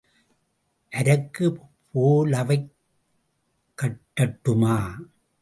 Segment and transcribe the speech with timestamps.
[0.91, 1.59] அரக்குப்
[1.91, 2.69] பேலாவைக்
[3.81, 4.75] காட்டட்டுமா?